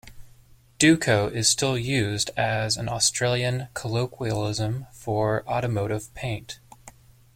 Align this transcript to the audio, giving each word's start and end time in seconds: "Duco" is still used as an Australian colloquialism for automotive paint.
"Duco" 0.79 1.27
is 1.29 1.47
still 1.47 1.77
used 1.77 2.31
as 2.35 2.75
an 2.75 2.89
Australian 2.89 3.67
colloquialism 3.75 4.87
for 4.91 5.47
automotive 5.47 6.11
paint. 6.15 6.59